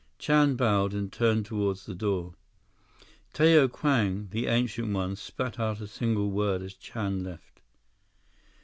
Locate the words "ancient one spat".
4.47-5.59